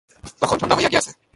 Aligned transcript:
তখন 0.41 0.55
সন্ধ্যা 0.59 0.77
হইয়া 0.77 0.89
গিয়াছে। 0.89 1.11